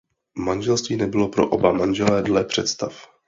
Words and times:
Manželství 0.37 0.97
nebylo 0.97 1.27
pro 1.27 1.47
oba 1.49 1.71
manželé 1.71 2.23
dle 2.23 2.43
představ. 2.43 3.07